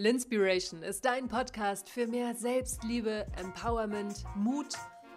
[0.00, 4.68] Linspiration ist dein Podcast für mehr Selbstliebe, Empowerment, Mut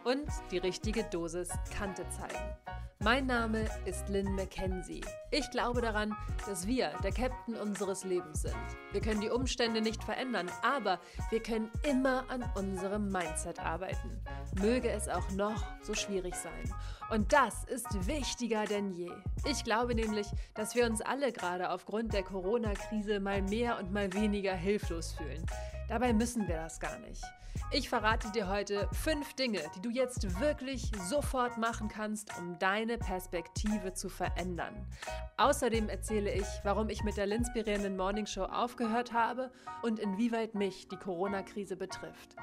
[0.04, 2.63] und die richtige Dosis Kante zeigen.
[3.04, 5.02] Mein Name ist Lynn McKenzie.
[5.30, 6.16] Ich glaube daran,
[6.48, 8.56] dass wir der Captain unseres Lebens sind.
[8.94, 14.22] Wir können die Umstände nicht verändern, aber wir können immer an unserem Mindset arbeiten.
[14.62, 16.74] Möge es auch noch so schwierig sein.
[17.10, 19.12] Und das ist wichtiger denn je.
[19.44, 24.14] Ich glaube nämlich, dass wir uns alle gerade aufgrund der Corona-Krise mal mehr und mal
[24.14, 25.46] weniger hilflos fühlen.
[25.90, 27.24] Dabei müssen wir das gar nicht.
[27.72, 32.98] Ich verrate dir heute fünf Dinge, die du jetzt wirklich sofort machen kannst, um deine
[32.98, 34.88] Perspektive zu verändern.
[35.38, 39.52] Außerdem erzähle ich, warum ich mit der Linspirierenden Morning Show aufgehört habe
[39.82, 42.36] und inwieweit mich die Corona-Krise betrifft.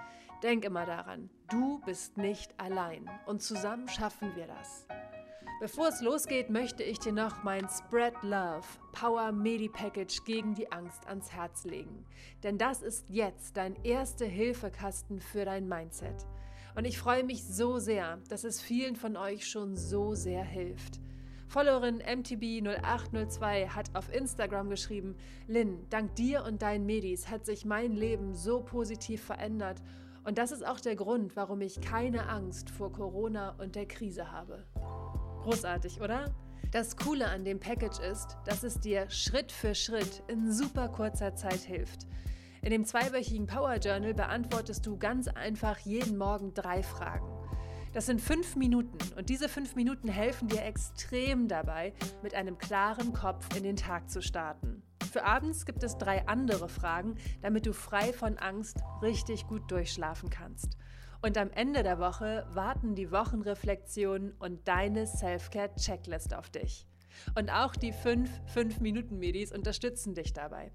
[0.42, 4.86] Denk immer daran, du bist nicht allein und zusammen schaffen wir das.
[5.60, 10.72] Bevor es losgeht, möchte ich dir noch mein Spread Love Power Medi Package gegen die
[10.72, 12.06] Angst ans Herz legen.
[12.42, 16.26] Denn das ist jetzt dein erster Hilfekasten für dein Mindset.
[16.76, 20.98] Und ich freue mich so sehr, dass es vielen von euch schon so sehr hilft.
[21.46, 25.14] Followerin MTB0802 hat auf Instagram geschrieben,
[25.46, 29.82] Lynn, dank dir und deinen Medis hat sich mein Leben so positiv verändert
[30.22, 34.30] und das ist auch der Grund, warum ich keine Angst vor Corona und der Krise
[34.30, 34.64] habe.
[35.42, 36.34] Großartig, oder?
[36.70, 41.34] Das Coole an dem Package ist, dass es dir Schritt für Schritt in super kurzer
[41.34, 42.06] Zeit hilft.
[42.62, 47.26] In dem zweiwöchigen Power Journal beantwortest du ganz einfach jeden Morgen drei Fragen.
[47.92, 53.12] Das sind fünf Minuten und diese fünf Minuten helfen dir extrem dabei, mit einem klaren
[53.12, 54.82] Kopf in den Tag zu starten.
[55.10, 60.30] Für abends gibt es drei andere Fragen, damit du frei von Angst richtig gut durchschlafen
[60.30, 60.76] kannst.
[61.22, 66.86] Und am Ende der Woche warten die Wochenreflexionen und deine Self-Care-Checklist auf dich.
[67.34, 70.70] Und auch die 5 5-Minuten-Medis unterstützen dich dabei.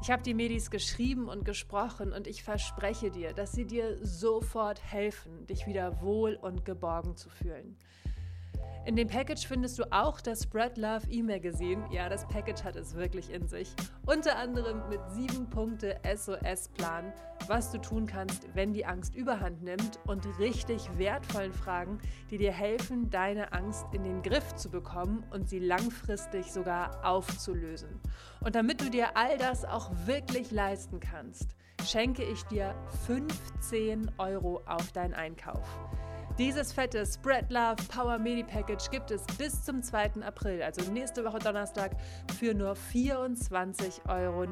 [0.00, 4.80] Ich habe die Medis geschrieben und gesprochen und ich verspreche dir, dass sie dir sofort
[4.84, 7.76] helfen, dich wieder wohl und geborgen zu fühlen.
[8.88, 11.84] In dem Package findest du auch das Spread Love E-Magazine.
[11.92, 13.74] Ja, das Package hat es wirklich in sich.
[14.06, 17.12] Unter anderem mit sieben Punkte SOS-Plan,
[17.48, 21.98] was du tun kannst, wenn die Angst überhand nimmt und richtig wertvollen Fragen,
[22.30, 28.00] die dir helfen, deine Angst in den Griff zu bekommen und sie langfristig sogar aufzulösen.
[28.40, 32.74] Und damit du dir all das auch wirklich leisten kannst, schenke ich dir
[33.06, 35.68] 15 Euro auf deinen Einkauf.
[36.38, 40.22] Dieses fette Spread Love Power Medi Package gibt es bis zum 2.
[40.24, 41.96] April, also nächste Woche Donnerstag,
[42.38, 44.46] für nur 24,99 Euro.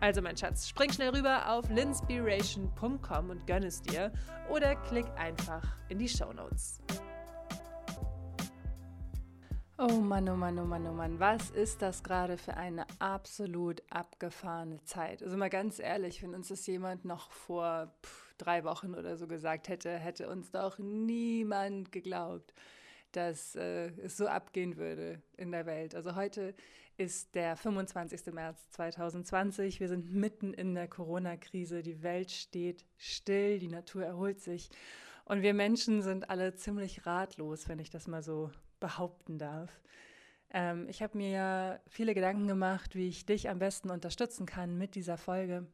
[0.00, 4.10] Also mein Schatz, spring schnell rüber auf linspiration.com und gönn es dir
[4.48, 6.80] oder klick einfach in die Show Notes.
[9.80, 13.80] Oh Mann, oh Mann, oh Mann, oh Mann, was ist das gerade für eine absolut
[13.90, 15.22] abgefahrene Zeit?
[15.22, 19.28] Also mal ganz ehrlich, wenn uns das jemand noch vor pff, drei Wochen oder so
[19.28, 22.52] gesagt hätte, hätte uns doch niemand geglaubt,
[23.12, 25.94] dass äh, es so abgehen würde in der Welt.
[25.94, 26.56] Also heute
[26.96, 28.34] ist der 25.
[28.34, 29.78] März 2020.
[29.78, 31.84] Wir sind mitten in der Corona-Krise.
[31.84, 34.70] Die Welt steht still, die Natur erholt sich.
[35.24, 38.50] Und wir Menschen sind alle ziemlich ratlos, wenn ich das mal so
[38.80, 39.70] behaupten darf.
[40.50, 44.78] Ähm, ich habe mir ja viele Gedanken gemacht, wie ich dich am besten unterstützen kann
[44.78, 45.66] mit dieser Folge.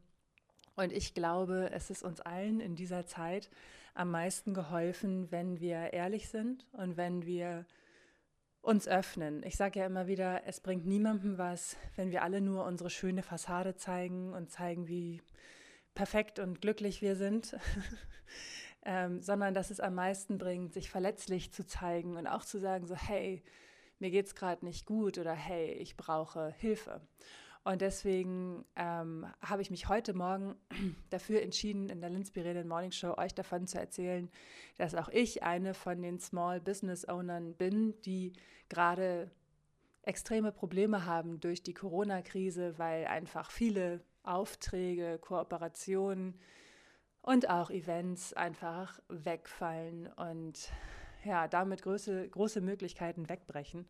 [0.76, 3.50] Und ich glaube, es ist uns allen in dieser Zeit
[3.94, 7.64] am meisten geholfen, wenn wir ehrlich sind und wenn wir
[8.60, 9.43] uns öffnen.
[9.44, 13.22] Ich sage ja immer wieder, es bringt niemandem was, wenn wir alle nur unsere schöne
[13.22, 15.22] Fassade zeigen und zeigen, wie
[15.94, 17.56] perfekt und glücklich wir sind,
[18.84, 22.87] ähm, sondern dass es am meisten bringt, sich verletzlich zu zeigen und auch zu sagen,
[22.87, 23.43] so hey,
[23.99, 27.00] mir geht es gerade nicht gut oder hey, ich brauche Hilfe.
[27.65, 30.55] Und deswegen ähm, habe ich mich heute Morgen
[31.11, 34.31] dafür entschieden, in der Linspirierenden Morning Show euch davon zu erzählen,
[34.77, 38.34] dass auch ich eine von den Small Business Ownern bin, die
[38.69, 39.31] gerade
[40.03, 46.38] extreme Probleme haben durch die Corona-Krise, weil einfach viele Aufträge, Kooperationen
[47.25, 50.71] und auch Events einfach wegfallen und
[51.25, 53.88] ja, damit große, große Möglichkeiten wegbrechen.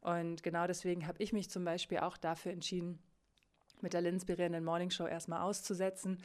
[0.00, 2.98] Und genau deswegen habe ich mich zum Beispiel auch dafür entschieden,
[3.82, 6.18] mit der Linspirierenden Morning Show erstmal auszusetzen,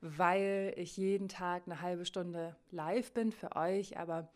[0.00, 4.28] weil ich jeden Tag eine halbe Stunde live bin für euch, aber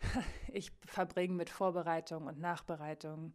[0.52, 3.32] ich verbringe mit Vorbereitung und Nachbereitung,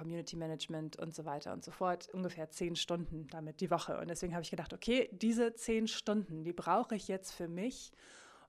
[0.00, 3.98] Community Management und so weiter und so fort ungefähr zehn Stunden damit die Woche.
[3.98, 7.92] Und deswegen habe ich gedacht, okay, diese zehn Stunden, die brauche ich jetzt für mich,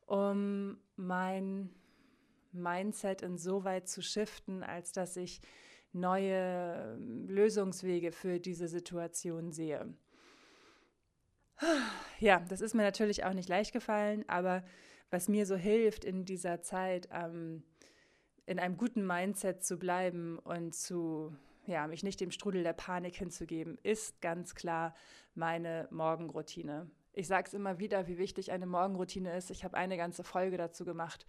[0.05, 1.69] um mein
[2.53, 5.41] Mindset insoweit zu shiften, als dass ich
[5.91, 6.95] neue
[7.27, 9.93] Lösungswege für diese Situation sehe.
[12.19, 14.63] Ja, das ist mir natürlich auch nicht leicht gefallen, aber
[15.09, 17.63] was mir so hilft in dieser Zeit, ähm,
[18.45, 21.35] in einem guten Mindset zu bleiben und zu,
[21.65, 24.95] ja, mich nicht dem Strudel der Panik hinzugeben, ist ganz klar
[25.35, 26.89] meine Morgenroutine.
[27.13, 29.51] Ich sage es immer wieder, wie wichtig eine Morgenroutine ist.
[29.51, 31.25] Ich habe eine ganze Folge dazu gemacht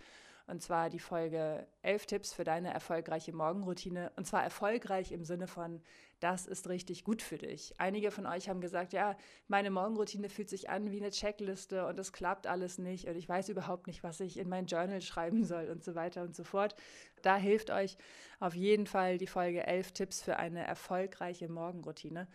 [0.47, 4.13] und zwar die Folge 11 Tipps für deine erfolgreiche Morgenroutine.
[4.17, 5.81] Und zwar erfolgreich im Sinne von,
[6.21, 7.75] das ist richtig gut für dich.
[7.79, 9.17] Einige von euch haben gesagt, ja,
[9.49, 13.29] meine Morgenroutine fühlt sich an wie eine Checkliste und es klappt alles nicht und ich
[13.29, 16.45] weiß überhaupt nicht, was ich in mein Journal schreiben soll und so weiter und so
[16.45, 16.77] fort.
[17.23, 17.97] Da hilft euch
[18.39, 22.29] auf jeden Fall die Folge 11 Tipps für eine erfolgreiche Morgenroutine.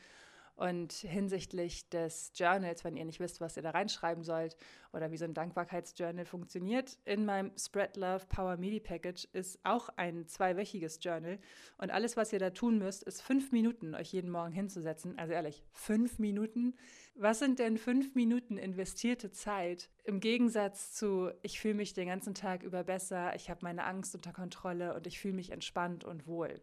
[0.57, 4.57] Und hinsichtlich des Journals, wenn ihr nicht wisst, was ihr da reinschreiben sollt
[4.91, 9.89] oder wie so ein Dankbarkeitsjournal funktioniert, in meinem Spread Love Power Midi Package ist auch
[9.97, 11.37] ein zweiwöchiges Journal.
[11.77, 15.19] Und alles, was ihr da tun müsst, ist fünf Minuten, euch jeden Morgen hinzusetzen.
[15.19, 16.73] Also ehrlich, fünf Minuten.
[17.13, 22.33] Was sind denn fünf Minuten investierte Zeit im Gegensatz zu, ich fühle mich den ganzen
[22.33, 26.25] Tag über besser, ich habe meine Angst unter Kontrolle und ich fühle mich entspannt und
[26.25, 26.59] wohl.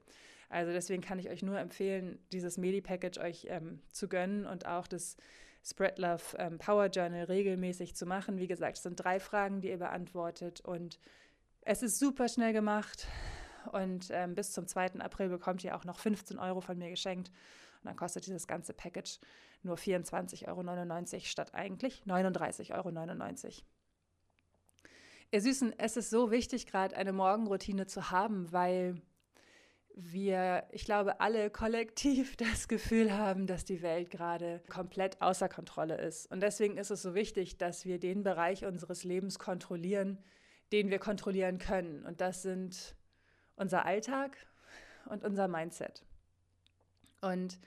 [0.54, 4.86] Also deswegen kann ich euch nur empfehlen, dieses Medi-Package euch ähm, zu gönnen und auch
[4.86, 5.16] das
[5.64, 8.38] Spread Love ähm, Power Journal regelmäßig zu machen.
[8.38, 11.00] Wie gesagt, es sind drei Fragen, die ihr beantwortet und
[11.62, 13.08] es ist super schnell gemacht.
[13.72, 15.00] Und ähm, bis zum 2.
[15.00, 17.30] April bekommt ihr auch noch 15 Euro von mir geschenkt.
[17.82, 19.18] Und dann kostet dieses ganze Package
[19.64, 22.92] nur 24,99 Euro statt eigentlich 39,99 Euro.
[25.32, 29.02] Ihr Süßen, es ist so wichtig, gerade eine Morgenroutine zu haben, weil
[29.96, 35.96] wir, ich glaube, alle kollektiv das Gefühl haben, dass die Welt gerade komplett außer Kontrolle
[35.96, 36.30] ist.
[36.30, 40.18] Und deswegen ist es so wichtig, dass wir den Bereich unseres Lebens kontrollieren,
[40.72, 42.04] den wir kontrollieren können.
[42.04, 42.96] Und das sind
[43.56, 44.36] unser Alltag
[45.06, 46.02] und unser Mindset.
[47.20, 47.58] Und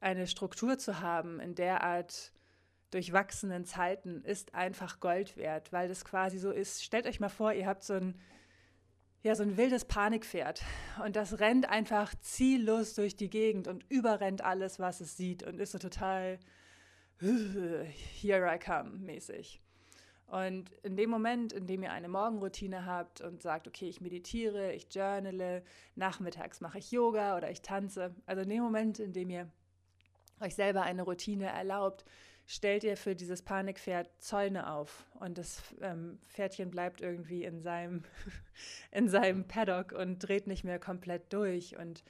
[0.00, 2.32] eine Struktur zu haben in derart
[2.90, 6.84] durchwachsenen Zeiten ist einfach Gold wert, weil das quasi so ist.
[6.84, 8.14] Stellt euch mal vor, ihr habt so ein
[9.24, 10.62] ja, so ein wildes Panikpferd.
[11.02, 15.58] Und das rennt einfach ziellos durch die Gegend und überrennt alles, was es sieht und
[15.58, 16.38] ist so total
[17.18, 19.62] here I come mäßig.
[20.26, 24.72] Und in dem Moment, in dem ihr eine Morgenroutine habt und sagt, okay, ich meditiere,
[24.72, 25.62] ich journale,
[25.94, 29.50] nachmittags mache ich Yoga oder ich tanze, also in dem Moment, in dem ihr
[30.40, 32.04] euch selber eine Routine erlaubt,
[32.46, 38.04] stellt ihr für dieses Panikpferd Zäune auf und das ähm, Pferdchen bleibt irgendwie in seinem,
[38.90, 41.76] in seinem Paddock und dreht nicht mehr komplett durch.
[41.76, 42.04] Und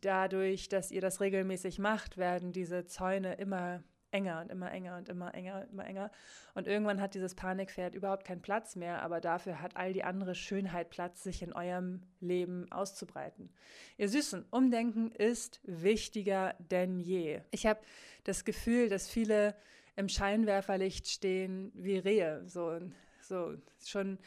[0.00, 3.82] dadurch, dass ihr das regelmäßig macht, werden diese Zäune immer
[4.12, 6.10] enger und immer enger und immer enger und immer enger.
[6.54, 10.34] Und irgendwann hat dieses Panikpferd überhaupt keinen Platz mehr, aber dafür hat all die andere
[10.34, 13.50] Schönheit Platz, sich in eurem Leben auszubreiten.
[13.96, 17.40] Ihr Süßen, Umdenken ist wichtiger denn je.
[17.50, 17.80] Ich habe
[18.24, 19.54] das Gefühl, dass viele
[19.96, 22.78] im Scheinwerferlicht stehen wie Rehe, so,
[23.20, 23.54] so
[23.84, 24.18] schon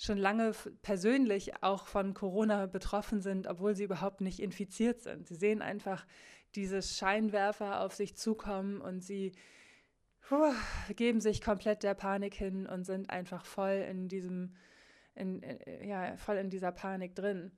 [0.00, 5.28] schon lange persönlich auch von Corona betroffen sind, obwohl sie überhaupt nicht infiziert sind.
[5.28, 6.06] Sie sehen einfach
[6.54, 9.32] diese Scheinwerfer auf sich zukommen und sie
[10.20, 10.52] puh,
[10.94, 14.54] geben sich komplett der Panik hin und sind einfach voll in diesem,
[15.14, 17.52] in, äh, ja, voll in dieser Panik drin.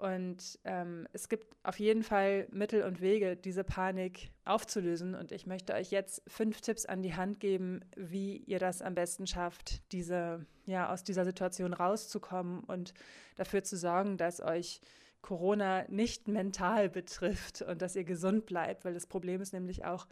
[0.00, 5.14] Und ähm, es gibt auf jeden Fall Mittel und Wege, diese Panik aufzulösen.
[5.14, 8.94] Und ich möchte euch jetzt fünf Tipps an die Hand geben, wie ihr das am
[8.94, 12.94] besten schafft, diese, ja, aus dieser Situation rauszukommen und
[13.36, 14.80] dafür zu sorgen, dass euch
[15.22, 20.06] Corona nicht mental betrifft und dass ihr gesund bleibt, weil das Problem ist nämlich auch,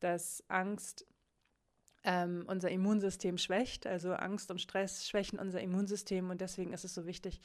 [0.00, 1.06] dass Angst
[2.04, 3.86] ähm, unser Immunsystem schwächt.
[3.86, 7.40] Also Angst und Stress schwächen unser Immunsystem und deswegen ist es so wichtig,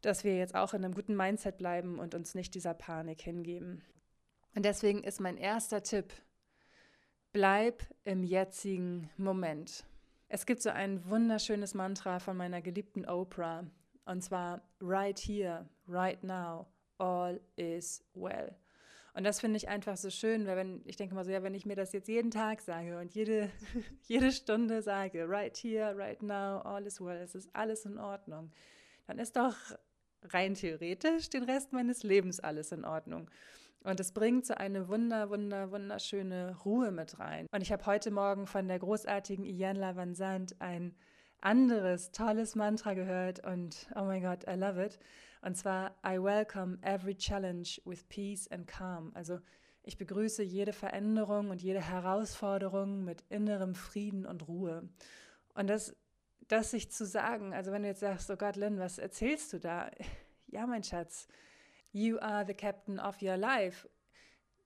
[0.00, 3.82] dass wir jetzt auch in einem guten Mindset bleiben und uns nicht dieser Panik hingeben.
[4.54, 6.12] Und deswegen ist mein erster Tipp,
[7.32, 9.84] bleib im jetzigen Moment.
[10.28, 13.64] Es gibt so ein wunderschönes Mantra von meiner geliebten Oprah,
[14.04, 16.66] und zwar right here, right now,
[16.98, 18.54] all is well.
[19.16, 21.54] Und das finde ich einfach so schön, weil wenn, ich denke mal so, ja, wenn
[21.54, 23.48] ich mir das jetzt jeden Tag sage und jede,
[24.02, 28.50] jede Stunde sage, right here, right now, all is well, es ist alles in Ordnung,
[29.06, 29.54] dann ist doch
[30.24, 33.30] rein theoretisch den Rest meines Lebens alles in Ordnung.
[33.84, 37.46] Und es bringt so eine wunder, wunder, wunderschöne Ruhe mit rein.
[37.52, 40.96] Und ich habe heute Morgen von der großartigen Ian Van Sant ein
[41.44, 44.98] anderes tolles Mantra gehört und oh mein Gott, I love it.
[45.42, 49.12] Und zwar, I welcome every challenge with peace and calm.
[49.14, 49.40] Also
[49.82, 54.88] ich begrüße jede Veränderung und jede Herausforderung mit innerem Frieden und Ruhe.
[55.54, 55.94] Und das,
[56.48, 59.60] das sich zu sagen, also wenn du jetzt sagst, oh Gott, Lynn, was erzählst du
[59.60, 59.90] da?
[60.46, 61.26] Ja, mein Schatz,
[61.92, 63.88] you are the captain of your life.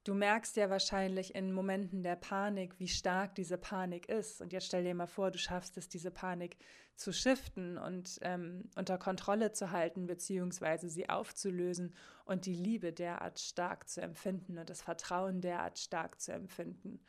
[0.09, 4.41] Du merkst ja wahrscheinlich in Momenten der Panik, wie stark diese Panik ist.
[4.41, 6.57] Und jetzt stell dir mal vor, du schaffst es, diese Panik
[6.97, 13.39] zu shiften und ähm, unter Kontrolle zu halten, beziehungsweise sie aufzulösen und die Liebe derart
[13.39, 17.01] stark zu empfinden und das Vertrauen derart stark zu empfinden.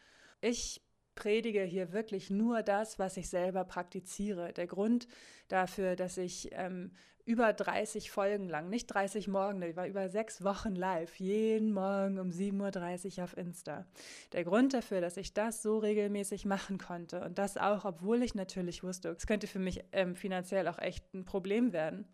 [0.41, 0.81] Ich
[1.19, 4.53] predige hier wirklich nur das, was ich selber praktiziere.
[4.53, 5.07] Der Grund
[5.49, 6.91] dafür, dass ich ähm,
[7.25, 12.19] über 30 Folgen lang, nicht 30 Morgen, ich war über sechs Wochen live, jeden Morgen
[12.19, 13.85] um 7.30 Uhr auf Insta.
[14.31, 18.33] Der Grund dafür, dass ich das so regelmäßig machen konnte und das auch, obwohl ich
[18.33, 22.07] natürlich wusste, es könnte für mich ähm, finanziell auch echt ein Problem werden,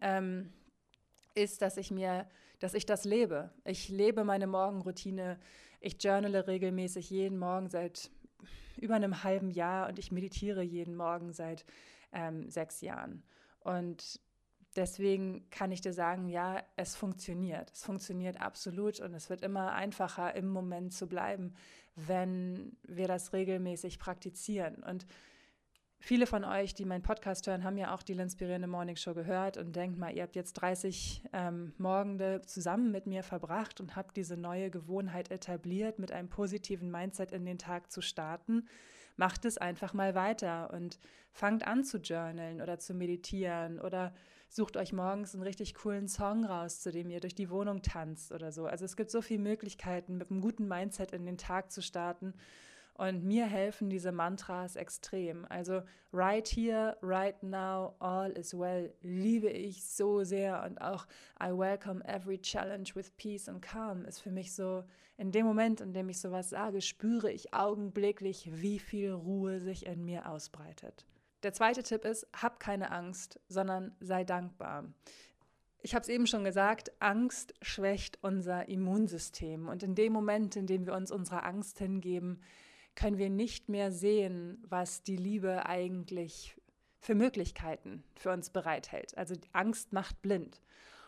[0.00, 0.52] ähm,
[1.34, 2.28] ist, dass ich mir,
[2.60, 3.50] dass ich das lebe.
[3.64, 5.40] Ich lebe meine Morgenroutine.
[5.86, 8.10] Ich journale regelmäßig jeden Morgen seit
[8.78, 11.66] über einem halben Jahr und ich meditiere jeden Morgen seit
[12.10, 13.22] ähm, sechs Jahren.
[13.60, 14.18] Und
[14.76, 17.70] deswegen kann ich dir sagen, ja, es funktioniert.
[17.70, 21.52] Es funktioniert absolut und es wird immer einfacher, im Moment zu bleiben,
[21.96, 24.82] wenn wir das regelmäßig praktizieren.
[24.82, 25.04] Und
[26.04, 29.56] viele von euch, die meinen Podcast hören, haben ja auch die Linspirierende Morning Show gehört
[29.56, 34.16] und denkt mal, ihr habt jetzt 30 ähm, Morgende zusammen mit mir verbracht und habt
[34.16, 38.68] diese neue Gewohnheit etabliert, mit einem positiven Mindset in den Tag zu starten
[39.16, 40.98] macht es einfach mal weiter und
[41.32, 44.12] fangt an zu journalen oder zu meditieren oder
[44.48, 48.32] sucht euch morgens einen richtig coolen Song raus, zu dem ihr durch die Wohnung tanzt
[48.32, 48.66] oder so.
[48.66, 52.34] Also es gibt so viele Möglichkeiten, mit einem guten Mindset in den Tag zu starten
[52.94, 55.44] und mir helfen diese Mantras extrem.
[55.48, 55.82] Also
[56.12, 61.06] right here, right now, all is well liebe ich so sehr und auch
[61.42, 64.84] I welcome every challenge with peace and calm ist für mich so,
[65.16, 69.86] in dem Moment, in dem ich sowas sage, spüre ich augenblicklich, wie viel Ruhe sich
[69.86, 71.06] in mir ausbreitet.
[71.42, 74.84] Der zweite Tipp ist, hab keine Angst, sondern sei dankbar.
[75.82, 79.68] Ich habe es eben schon gesagt, Angst schwächt unser Immunsystem.
[79.68, 82.40] Und in dem Moment, in dem wir uns unserer Angst hingeben,
[82.94, 86.56] können wir nicht mehr sehen, was die Liebe eigentlich
[87.00, 89.16] für Möglichkeiten für uns bereithält.
[89.18, 90.62] Also Angst macht blind.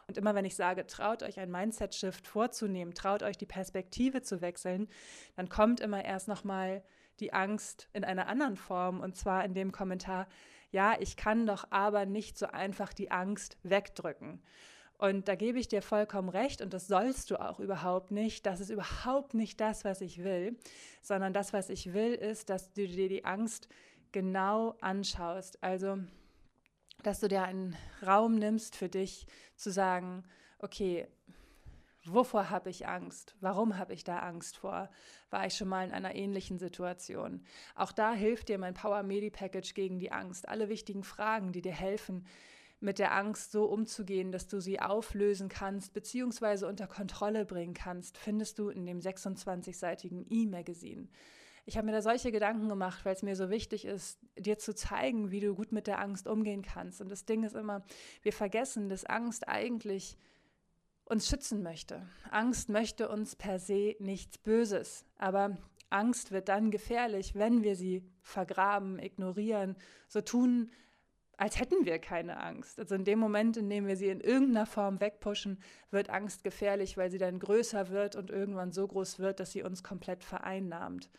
[0.07, 4.41] Und immer wenn ich sage, traut euch ein Mindset-Shift vorzunehmen, traut euch die Perspektive zu
[4.41, 4.89] wechseln,
[5.35, 6.83] dann kommt immer erst nochmal
[7.19, 10.29] die Angst in einer anderen Form und zwar in dem Kommentar,
[10.71, 14.43] ja, ich kann doch aber nicht so einfach die Angst wegdrücken.
[14.99, 18.47] Und da gebe ich dir vollkommen recht und das sollst du auch überhaupt nicht.
[18.47, 20.57] Das ist überhaupt nicht das, was ich will,
[21.03, 23.69] sondern das, was ich will, ist, dass du dir die Angst
[24.13, 25.63] genau anschaust.
[25.63, 25.99] Also,
[27.03, 27.77] dass du dir einen
[28.07, 29.27] Raum nimmst für dich
[29.57, 30.25] zu sagen,
[30.59, 31.09] okay,
[32.09, 33.35] Wovor habe ich Angst?
[33.41, 34.89] Warum habe ich da Angst vor?
[35.31, 37.45] War ich schon mal in einer ähnlichen Situation?
[37.75, 40.49] Auch da hilft dir mein Power Medi Package gegen die Angst.
[40.49, 42.25] Alle wichtigen Fragen, die dir helfen,
[42.81, 46.67] mit der Angst so umzugehen, dass du sie auflösen kannst bzw.
[46.67, 51.09] unter Kontrolle bringen kannst, findest du in dem 26-seitigen E-Magazin.
[51.65, 54.75] Ich habe mir da solche Gedanken gemacht, weil es mir so wichtig ist, dir zu
[54.75, 57.01] zeigen, wie du gut mit der Angst umgehen kannst.
[57.01, 57.85] Und das Ding ist immer,
[58.23, 60.17] wir vergessen, dass Angst eigentlich
[61.07, 62.07] uns schützen möchte.
[62.31, 65.57] Angst möchte uns per se nichts Böses, aber
[65.91, 69.77] Angst wird dann gefährlich, wenn wir sie vergraben, ignorieren,
[70.09, 70.71] so tun,
[71.37, 72.79] als hätten wir keine Angst.
[72.79, 76.97] Also in dem Moment, in dem wir sie in irgendeiner Form wegpushen, wird Angst gefährlich,
[76.97, 81.11] weil sie dann größer wird und irgendwann so groß wird, dass sie uns komplett vereinnahmt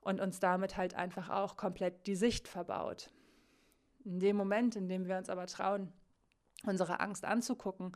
[0.00, 3.10] und uns damit halt einfach auch komplett die Sicht verbaut.
[4.04, 5.92] In dem Moment, in dem wir uns aber trauen,
[6.66, 7.92] unsere Angst anzugucken,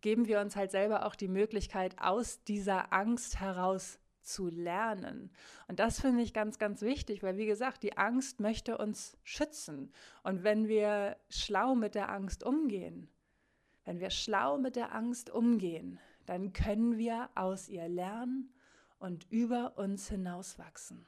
[0.00, 5.30] geben wir uns halt selber auch die Möglichkeit, aus dieser Angst heraus zu lernen.
[5.66, 9.92] Und das finde ich ganz, ganz wichtig, weil wie gesagt, die Angst möchte uns schützen.
[10.22, 13.08] Und wenn wir schlau mit der Angst umgehen,
[13.84, 18.52] wenn wir schlau mit der Angst umgehen, dann können wir aus ihr lernen
[18.98, 21.06] und über uns hinauswachsen.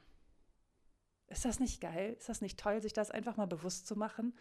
[1.27, 2.15] Ist das nicht geil?
[2.19, 4.33] Ist das nicht toll, sich das einfach mal bewusst zu machen?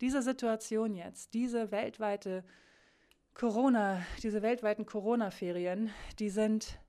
[0.00, 2.44] Diese Situation jetzt, diese weltweite
[3.34, 6.80] Corona, diese weltweiten Corona-Ferien, die sind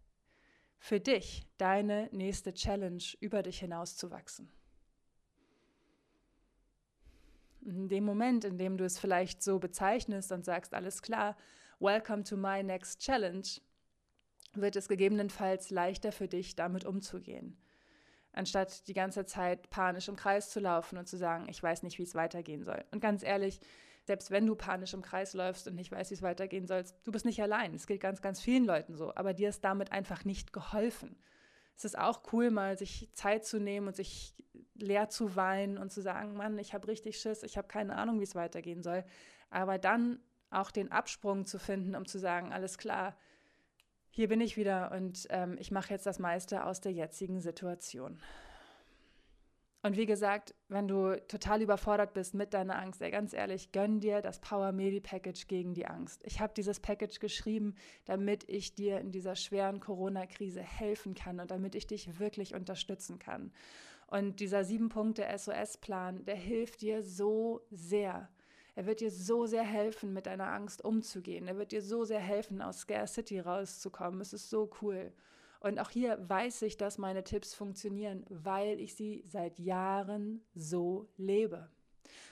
[0.79, 4.49] für dich deine nächste Challenge, über dich hinauszuwachsen.
[7.61, 11.35] In dem Moment, in dem du es vielleicht so bezeichnest und sagst, alles klar,
[11.79, 13.59] welcome to my next challenge,
[14.53, 17.61] wird es gegebenenfalls leichter für dich, damit umzugehen.
[18.31, 21.97] Anstatt die ganze Zeit panisch im Kreis zu laufen und zu sagen, ich weiß nicht,
[21.99, 22.85] wie es weitergehen soll.
[22.91, 23.59] Und ganz ehrlich,
[24.09, 27.11] selbst wenn du panisch im Kreis läufst und nicht weißt, wie es weitergehen soll, du
[27.11, 27.75] bist nicht allein.
[27.75, 29.13] Es geht ganz, ganz vielen Leuten so.
[29.13, 31.15] Aber dir ist damit einfach nicht geholfen.
[31.77, 34.33] Es ist auch cool, mal sich Zeit zu nehmen und sich
[34.73, 38.19] leer zu weinen und zu sagen, Mann, ich habe richtig Schiss, ich habe keine Ahnung,
[38.19, 39.05] wie es weitergehen soll.
[39.51, 43.15] Aber dann auch den Absprung zu finden, um zu sagen, alles klar,
[44.09, 48.19] hier bin ich wieder und ähm, ich mache jetzt das meiste aus der jetzigen Situation.
[49.81, 54.01] Und wie gesagt, wenn du total überfordert bist mit deiner Angst, ey, ganz ehrlich, gönn
[54.01, 56.21] dir das Power Medi Package gegen die Angst.
[56.25, 61.49] Ich habe dieses Package geschrieben, damit ich dir in dieser schweren Corona-Krise helfen kann und
[61.49, 63.53] damit ich dich wirklich unterstützen kann.
[64.07, 68.27] Und dieser sieben Punkte SOS-Plan, der hilft dir so sehr.
[68.75, 71.47] Er wird dir so sehr helfen, mit deiner Angst umzugehen.
[71.47, 74.19] Er wird dir so sehr helfen, aus Scare City rauszukommen.
[74.19, 75.13] Es ist so cool.
[75.59, 81.09] Und auch hier weiß ich, dass meine Tipps funktionieren, weil ich sie seit Jahren so
[81.17, 81.69] lebe.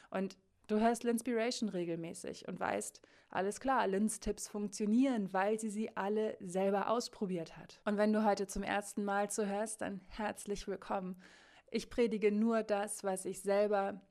[0.09, 5.95] Und du hörst Linspiration regelmäßig und weißt, alles klar, Lins Tipps funktionieren, weil sie sie
[5.97, 7.81] alle selber ausprobiert hat.
[7.83, 11.21] Und wenn du heute zum ersten Mal zuhörst, dann herzlich willkommen.
[11.69, 14.01] Ich predige nur das, was ich selber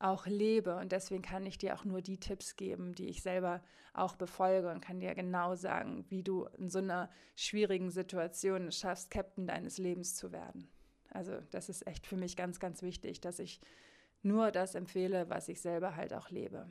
[0.00, 0.76] auch lebe.
[0.76, 4.70] Und deswegen kann ich dir auch nur die Tipps geben, die ich selber auch befolge
[4.70, 9.46] und kann dir genau sagen, wie du in so einer schwierigen Situation es schaffst, Captain
[9.46, 10.68] deines Lebens zu werden.
[11.10, 13.60] Also das ist echt für mich ganz, ganz wichtig, dass ich
[14.22, 16.70] nur das empfehle, was ich selber halt auch lebe.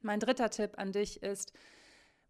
[0.00, 1.52] Mein dritter Tipp an dich ist,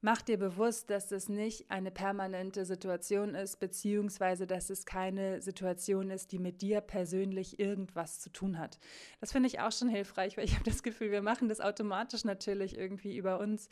[0.04, 6.10] Mach dir bewusst, dass es nicht eine permanente Situation ist, beziehungsweise dass es keine Situation
[6.10, 8.80] ist, die mit dir persönlich irgendwas zu tun hat.
[9.20, 12.24] Das finde ich auch schon hilfreich, weil ich habe das Gefühl, wir machen das automatisch
[12.24, 13.68] natürlich irgendwie über uns.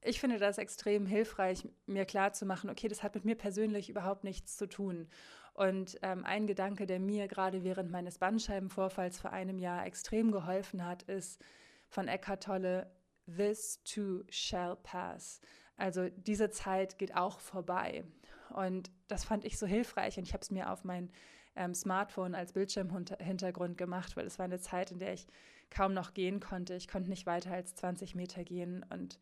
[0.00, 4.56] Ich finde das extrem hilfreich, mir klarzumachen, okay, das hat mit mir persönlich überhaupt nichts
[4.56, 5.06] zu tun.
[5.54, 10.84] Und ähm, ein Gedanke, der mir gerade während meines Bandscheibenvorfalls vor einem Jahr extrem geholfen
[10.84, 11.40] hat, ist
[11.88, 12.90] von Eckhart Tolle,
[13.26, 15.40] This too shall pass.
[15.76, 18.04] Also diese Zeit geht auch vorbei.
[18.50, 21.10] Und das fand ich so hilfreich und ich habe es mir auf mein
[21.56, 25.26] ähm, Smartphone als Bildschirmhintergrund gemacht, weil es war eine Zeit, in der ich
[25.70, 26.74] kaum noch gehen konnte.
[26.74, 29.18] Ich konnte nicht weiter als 20 Meter gehen und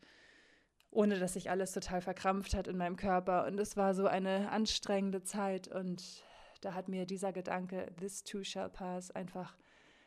[0.91, 3.45] ohne dass sich alles total verkrampft hat in meinem Körper.
[3.45, 6.23] Und es war so eine anstrengende Zeit und
[6.59, 9.57] da hat mir dieser Gedanke, this too shall pass, einfach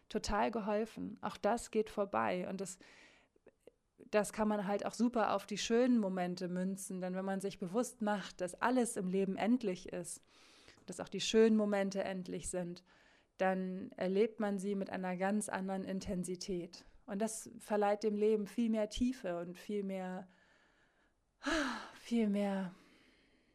[0.09, 1.19] total geholfen.
[1.23, 2.79] Auch das geht vorbei und das
[4.15, 7.59] das kann man halt auch super auf die schönen Momente münzen, denn wenn man sich
[7.59, 10.23] bewusst macht, dass alles im Leben endlich ist,
[10.87, 12.85] dass auch die schönen Momente endlich sind,
[13.39, 16.85] dann erlebt man sie mit einer ganz anderen Intensität.
[17.07, 20.29] Und das verleiht dem Leben viel mehr Tiefe und viel mehr,
[21.95, 22.73] viel mehr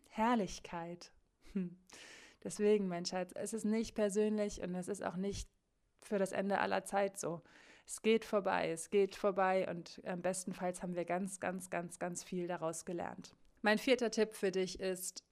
[0.10, 1.13] Herrlichkeit.
[1.54, 1.78] Hm.
[2.43, 5.50] Deswegen, mein Schatz, es ist nicht persönlich und es ist auch nicht
[6.02, 7.41] für das Ende aller Zeit so
[7.89, 12.23] es geht vorbei, es geht vorbei und am bestenfalls haben wir ganz, ganz, ganz, ganz
[12.23, 13.36] viel daraus gelernt.
[13.63, 15.23] Mein vierter Tipp für dich ist,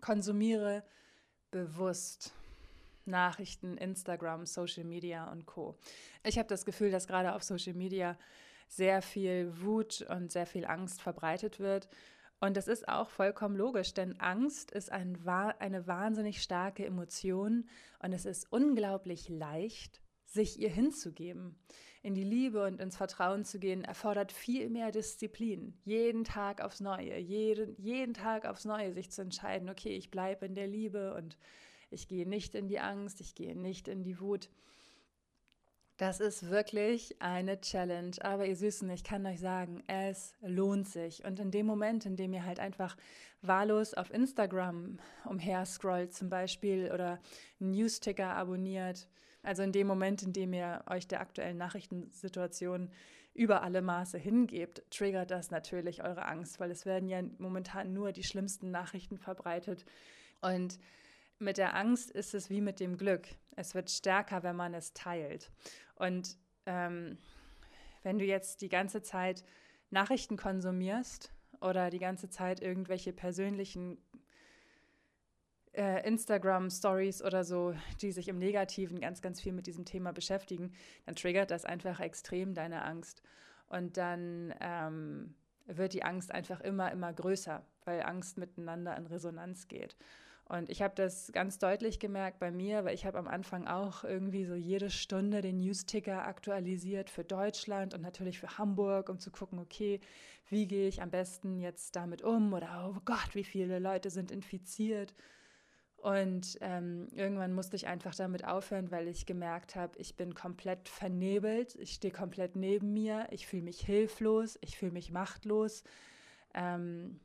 [0.00, 0.82] konsumiere
[1.50, 2.32] bewusst
[3.04, 5.76] Nachrichten, Instagram, Social Media und Co.
[6.24, 8.16] Ich habe das Gefühl, dass gerade auf Social Media
[8.68, 11.86] sehr viel Wut und sehr viel Angst verbreitet wird.
[12.40, 17.68] Und das ist auch vollkommen logisch, denn Angst ist ein, eine wahnsinnig starke Emotion
[17.98, 21.56] und es ist unglaublich leicht, sich ihr hinzugeben,
[22.02, 25.74] in die Liebe und ins Vertrauen zu gehen, erfordert viel mehr Disziplin.
[25.84, 30.46] Jeden Tag aufs Neue, jeden, jeden Tag aufs Neue sich zu entscheiden, okay, ich bleibe
[30.46, 31.36] in der Liebe und
[31.90, 34.50] ich gehe nicht in die Angst, ich gehe nicht in die Wut.
[35.96, 38.16] Das ist wirklich eine Challenge.
[38.20, 41.24] Aber ihr Süßen, ich kann euch sagen, es lohnt sich.
[41.24, 42.96] Und in dem Moment, in dem ihr halt einfach
[43.40, 47.18] wahllos auf Instagram umher scrollt zum Beispiel oder
[47.58, 49.08] Newsticker abonniert,
[49.46, 52.90] also in dem Moment, in dem ihr euch der aktuellen Nachrichtensituation
[53.32, 58.12] über alle Maße hingebt, triggert das natürlich eure Angst, weil es werden ja momentan nur
[58.12, 59.84] die schlimmsten Nachrichten verbreitet.
[60.40, 60.78] Und
[61.38, 63.28] mit der Angst ist es wie mit dem Glück.
[63.54, 65.50] Es wird stärker, wenn man es teilt.
[65.94, 67.18] Und ähm,
[68.02, 69.44] wenn du jetzt die ganze Zeit
[69.90, 71.30] Nachrichten konsumierst
[71.60, 73.98] oder die ganze Zeit irgendwelche persönlichen
[75.76, 80.72] äh, Instagram-Stories oder so, die sich im Negativen ganz, ganz viel mit diesem Thema beschäftigen,
[81.04, 83.22] dann triggert das einfach extrem deine Angst.
[83.68, 85.34] Und dann ähm,
[85.66, 89.96] wird die Angst einfach immer, immer größer, weil Angst miteinander in Resonanz geht.
[90.48, 94.04] Und ich habe das ganz deutlich gemerkt bei mir, weil ich habe am Anfang auch
[94.04, 99.32] irgendwie so jede Stunde den News-Ticker aktualisiert für Deutschland und natürlich für Hamburg, um zu
[99.32, 99.98] gucken, okay,
[100.48, 104.30] wie gehe ich am besten jetzt damit um oder oh Gott, wie viele Leute sind
[104.30, 105.14] infiziert
[105.96, 110.88] und ähm, irgendwann musste ich einfach damit aufhören, weil ich gemerkt habe, ich bin komplett
[110.88, 115.82] vernebelt, ich stehe komplett neben mir, ich fühle mich hilflos, ich fühle mich machtlos.
[116.54, 117.20] Ähm,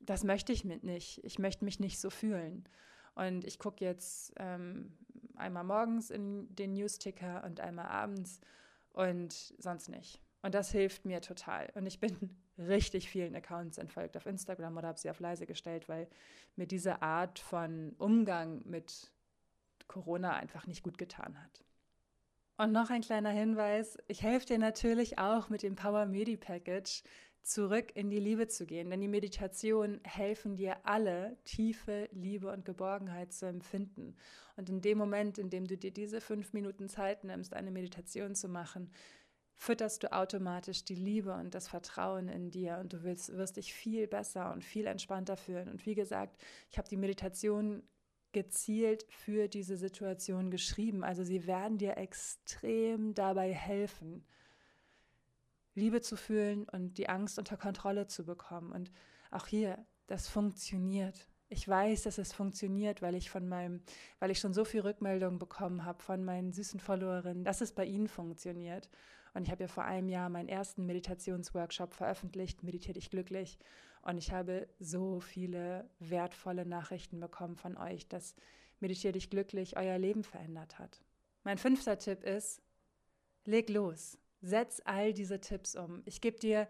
[0.00, 1.24] das möchte ich mit nicht.
[1.24, 2.68] Ich möchte mich nicht so fühlen.
[3.14, 4.92] Und ich gucke jetzt ähm,
[5.34, 8.40] einmal morgens in den Newsticker und einmal abends
[8.92, 10.20] und sonst nicht.
[10.42, 11.70] Und das hilft mir total.
[11.74, 12.16] Und ich bin
[12.68, 16.08] richtig vielen Accounts entfolgt auf Instagram oder habe sie auf leise gestellt, weil
[16.56, 19.10] mir diese Art von Umgang mit
[19.88, 21.64] Corona einfach nicht gut getan hat.
[22.56, 27.02] Und noch ein kleiner Hinweis, ich helfe dir natürlich auch mit dem Power Medi Package
[27.42, 32.64] zurück in die Liebe zu gehen, denn die Meditationen helfen dir alle, tiefe Liebe und
[32.64, 34.14] Geborgenheit zu empfinden.
[34.56, 38.34] Und in dem Moment, in dem du dir diese fünf Minuten Zeit nimmst, eine Meditation
[38.34, 38.90] zu machen,
[39.60, 43.74] fütterst du automatisch die Liebe und das Vertrauen in dir und du willst, wirst dich
[43.74, 45.68] viel besser und viel entspannter fühlen.
[45.68, 47.82] Und wie gesagt, ich habe die Meditation
[48.32, 51.04] gezielt für diese Situation geschrieben.
[51.04, 54.24] Also sie werden dir extrem dabei helfen,
[55.74, 58.72] Liebe zu fühlen und die Angst unter Kontrolle zu bekommen.
[58.72, 58.90] Und
[59.30, 61.28] auch hier, das funktioniert.
[61.50, 63.82] Ich weiß, dass es funktioniert, weil ich von meinem,
[64.20, 67.84] weil ich schon so viel Rückmeldungen bekommen habe von meinen süßen Followerinnen, dass es bei
[67.84, 68.88] ihnen funktioniert.
[69.34, 73.58] Und ich habe ja vor einem Jahr meinen ersten Meditationsworkshop veröffentlicht, Meditiert dich glücklich.
[74.02, 78.34] Und ich habe so viele wertvolle Nachrichten bekommen von euch, dass
[78.80, 81.02] Meditiert dich glücklich euer Leben verändert hat.
[81.44, 82.62] Mein fünfter Tipp ist,
[83.44, 84.18] leg los.
[84.40, 86.02] Setz all diese Tipps um.
[86.06, 86.66] Ich gebe dir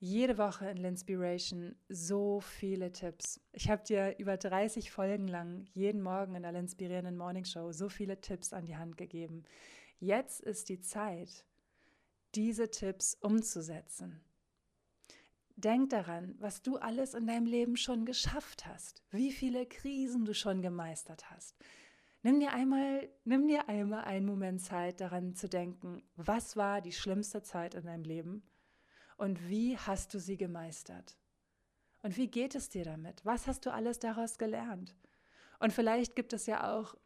[0.00, 3.40] jede Woche in Linspiration so viele Tipps.
[3.52, 7.88] Ich habe dir über 30 Folgen lang jeden Morgen in der Linspirierenden Morning Show so
[7.88, 9.44] viele Tipps an die Hand gegeben.
[10.00, 11.44] Jetzt ist die Zeit,
[12.34, 14.20] diese Tipps umzusetzen.
[15.56, 20.34] Denk daran, was du alles in deinem Leben schon geschafft hast, wie viele Krisen du
[20.34, 21.56] schon gemeistert hast.
[22.22, 26.92] Nimm dir einmal, nimm dir einmal einen Moment Zeit, daran zu denken, was war die
[26.92, 28.42] schlimmste Zeit in deinem Leben
[29.16, 31.18] und wie hast du sie gemeistert?
[32.02, 33.24] Und wie geht es dir damit?
[33.24, 34.96] Was hast du alles daraus gelernt?
[35.60, 36.96] Und vielleicht gibt es ja auch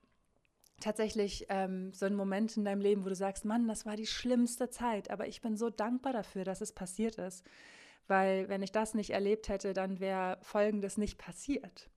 [0.81, 4.07] tatsächlich ähm, so einen Moment in deinem Leben, wo du sagst, Mann, das war die
[4.07, 7.45] schlimmste Zeit, aber ich bin so dankbar dafür, dass es passiert ist,
[8.07, 11.91] weil wenn ich das nicht erlebt hätte, dann wäre Folgendes nicht passiert.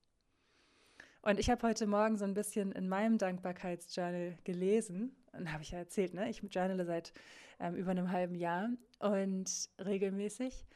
[1.22, 5.70] Und ich habe heute Morgen so ein bisschen in meinem Dankbarkeitsjournal gelesen, und habe ich
[5.70, 6.28] ja erzählt, ne?
[6.28, 7.12] ich journale seit
[7.60, 10.66] ähm, über einem halben Jahr und regelmäßig.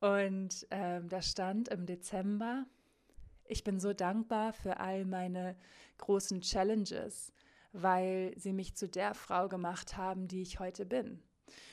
[0.00, 2.66] Und ähm, da stand im Dezember,
[3.46, 5.56] ich bin so dankbar für all meine
[5.98, 7.32] großen Challenges,
[7.72, 11.22] weil sie mich zu der Frau gemacht haben, die ich heute bin.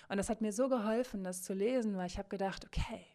[0.07, 3.05] Und das hat mir so geholfen, das zu lesen, weil ich habe gedacht, okay,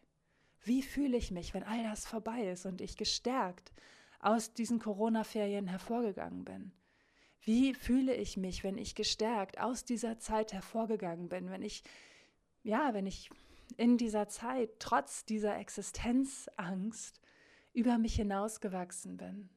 [0.62, 3.72] wie fühle ich mich, wenn all das vorbei ist und ich gestärkt
[4.20, 6.72] aus diesen Corona-Ferien hervorgegangen bin?
[7.42, 11.84] Wie fühle ich mich, wenn ich gestärkt aus dieser Zeit hervorgegangen bin, wenn ich,
[12.62, 13.28] ja, wenn ich
[13.76, 17.20] in dieser Zeit trotz dieser Existenzangst
[17.74, 19.50] über mich hinausgewachsen bin?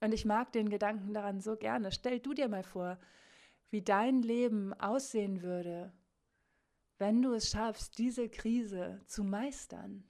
[0.00, 1.92] Und ich mag den Gedanken daran so gerne.
[1.92, 2.98] Stell du dir mal vor,
[3.70, 5.92] wie dein Leben aussehen würde,
[6.98, 10.04] wenn du es schaffst, diese Krise zu meistern.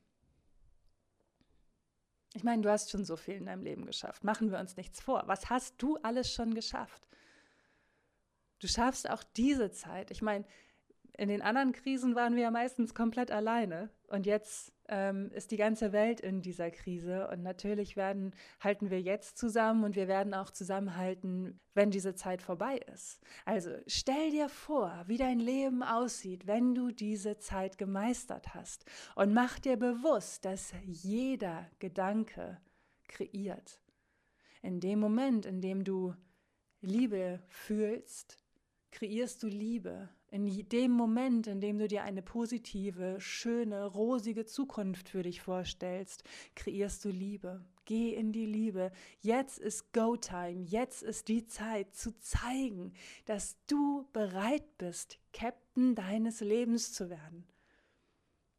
[2.34, 4.22] Ich meine, du hast schon so viel in deinem Leben geschafft.
[4.24, 5.24] Machen wir uns nichts vor.
[5.26, 7.06] Was hast du alles schon geschafft?
[8.60, 10.10] Du schaffst auch diese Zeit.
[10.10, 10.44] Ich meine,
[11.16, 13.90] in den anderen Krisen waren wir ja meistens komplett alleine.
[14.10, 17.28] Und jetzt ähm, ist die ganze Welt in dieser Krise.
[17.28, 22.42] Und natürlich werden, halten wir jetzt zusammen und wir werden auch zusammenhalten, wenn diese Zeit
[22.42, 23.20] vorbei ist.
[23.44, 28.84] Also stell dir vor, wie dein Leben aussieht, wenn du diese Zeit gemeistert hast.
[29.14, 32.58] Und mach dir bewusst, dass jeder Gedanke
[33.06, 33.80] kreiert.
[34.60, 36.14] In dem Moment, in dem du
[36.80, 38.38] Liebe fühlst,
[38.90, 40.08] kreierst du Liebe.
[40.32, 46.22] In dem Moment, in dem du dir eine positive, schöne, rosige Zukunft für dich vorstellst,
[46.54, 47.64] kreierst du Liebe.
[47.84, 48.92] Geh in die Liebe.
[49.18, 50.62] Jetzt ist Go-Time.
[50.62, 52.92] Jetzt ist die Zeit zu zeigen,
[53.24, 57.44] dass du bereit bist, Captain deines Lebens zu werden.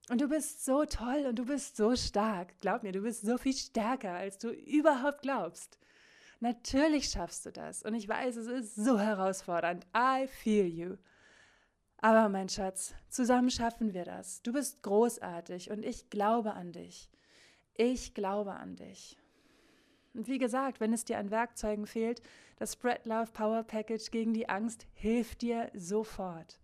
[0.09, 2.59] Und du bist so toll und du bist so stark.
[2.59, 5.79] Glaub mir, du bist so viel stärker, als du überhaupt glaubst.
[6.41, 7.81] Natürlich schaffst du das.
[7.83, 9.87] Und ich weiß, es ist so herausfordernd.
[9.95, 10.97] I feel you.
[12.03, 14.41] Aber mein Schatz, zusammen schaffen wir das.
[14.41, 17.11] Du bist großartig und ich glaube an dich.
[17.75, 19.19] Ich glaube an dich.
[20.15, 22.23] Und wie gesagt, wenn es dir an Werkzeugen fehlt,
[22.57, 26.59] das Spread Love Power Package gegen die Angst hilft dir sofort.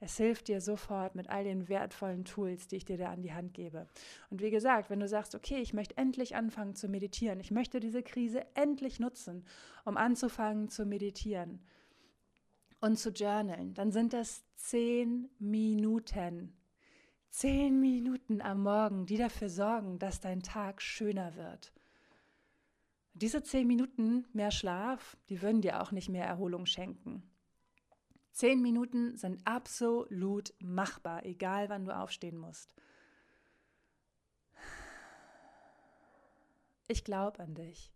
[0.00, 3.32] Es hilft dir sofort mit all den wertvollen Tools, die ich dir da an die
[3.32, 3.86] Hand gebe.
[4.30, 7.78] Und wie gesagt, wenn du sagst, okay, ich möchte endlich anfangen zu meditieren, ich möchte
[7.78, 9.44] diese Krise endlich nutzen,
[9.84, 11.60] um anzufangen zu meditieren
[12.80, 16.56] und zu journalen, dann sind das zehn Minuten.
[17.28, 21.72] Zehn Minuten am Morgen, die dafür sorgen, dass dein Tag schöner wird.
[23.14, 27.22] Diese zehn Minuten mehr Schlaf, die würden dir auch nicht mehr Erholung schenken.
[28.32, 32.74] Zehn Minuten sind absolut machbar, egal wann du aufstehen musst.
[36.88, 37.92] Ich glaube an dich.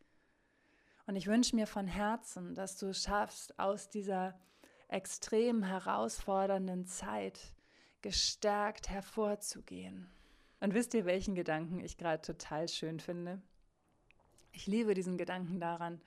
[1.07, 4.39] Und ich wünsche mir von Herzen, dass du es schaffst, aus dieser
[4.89, 7.41] extrem herausfordernden Zeit
[8.03, 10.09] gestärkt hervorzugehen.
[10.61, 13.41] Und wisst ihr, welchen Gedanken ich gerade total schön finde?
[14.53, 16.01] Ich liebe diesen Gedanken daran,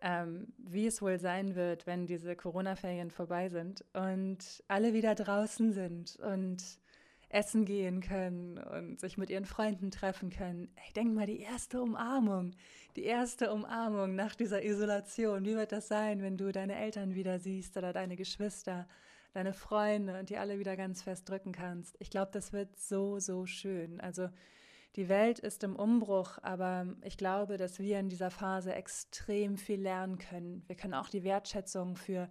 [0.00, 5.72] ähm, wie es wohl sein wird, wenn diese Corona-Ferien vorbei sind und alle wieder draußen
[5.72, 6.78] sind und
[7.32, 10.68] essen gehen können und sich mit ihren Freunden treffen können.
[10.86, 12.52] Ich denke mal, die erste Umarmung,
[12.94, 15.44] die erste Umarmung nach dieser Isolation.
[15.44, 18.86] Wie wird das sein, wenn du deine Eltern wieder siehst oder deine Geschwister,
[19.32, 21.96] deine Freunde und die alle wieder ganz fest drücken kannst?
[22.00, 24.00] Ich glaube, das wird so, so schön.
[24.00, 24.28] Also
[24.96, 29.80] die Welt ist im Umbruch, aber ich glaube, dass wir in dieser Phase extrem viel
[29.80, 30.64] lernen können.
[30.66, 32.28] Wir können auch die Wertschätzung für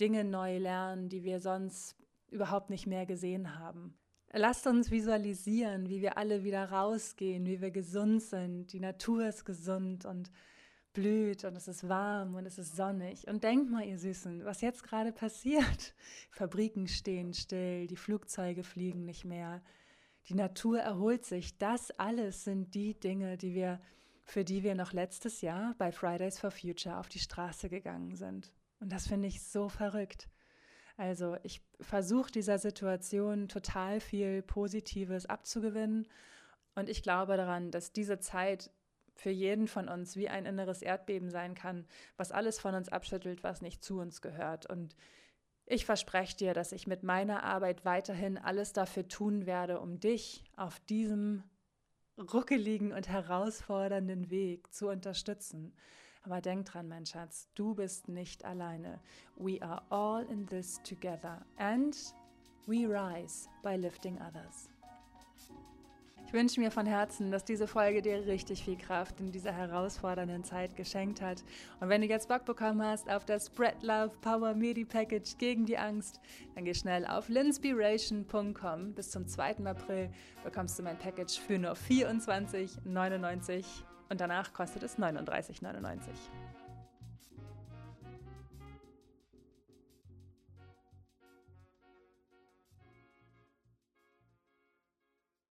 [0.00, 1.96] Dinge neu lernen, die wir sonst
[2.30, 3.94] überhaupt nicht mehr gesehen haben.
[4.32, 8.72] Lasst uns visualisieren, wie wir alle wieder rausgehen, wie wir gesund sind.
[8.72, 10.30] Die Natur ist gesund und
[10.92, 13.26] blüht und es ist warm und es ist sonnig.
[13.26, 15.94] Und denkt mal, ihr Süßen, was jetzt gerade passiert.
[16.30, 19.62] Fabriken stehen still, die Flugzeuge fliegen nicht mehr,
[20.28, 21.56] die Natur erholt sich.
[21.56, 23.80] Das alles sind die Dinge, die wir,
[24.24, 28.52] für die wir noch letztes Jahr bei Fridays for Future auf die Straße gegangen sind.
[28.80, 30.28] Und das finde ich so verrückt.
[30.98, 36.08] Also ich versuche dieser Situation total viel Positives abzugewinnen.
[36.74, 38.72] Und ich glaube daran, dass diese Zeit
[39.14, 43.44] für jeden von uns wie ein inneres Erdbeben sein kann, was alles von uns abschüttelt,
[43.44, 44.66] was nicht zu uns gehört.
[44.66, 44.96] Und
[45.66, 50.44] ich verspreche dir, dass ich mit meiner Arbeit weiterhin alles dafür tun werde, um dich
[50.56, 51.44] auf diesem
[52.18, 55.76] ruckeligen und herausfordernden Weg zu unterstützen.
[56.28, 59.00] Aber denk dran, mein Schatz, du bist nicht alleine.
[59.36, 61.96] We are all in this together and
[62.66, 64.68] we rise by lifting others.
[66.26, 70.44] Ich wünsche mir von Herzen, dass diese Folge dir richtig viel Kraft in dieser herausfordernden
[70.44, 71.42] Zeit geschenkt hat.
[71.80, 75.64] Und wenn du jetzt Bock bekommen hast auf das Spread Love Power Medi Package gegen
[75.64, 76.20] die Angst,
[76.54, 78.92] dann geh schnell auf linspiration.com.
[78.92, 79.64] Bis zum 2.
[79.64, 80.10] April
[80.44, 83.64] bekommst du mein Package für nur 24,99
[84.08, 85.98] und danach kostet es 39,99.